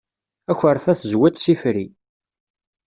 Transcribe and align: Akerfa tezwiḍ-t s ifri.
Akerfa 0.51 0.91
tezwiḍ-t 0.99 1.41
s 1.43 1.45
ifri. 1.53 1.85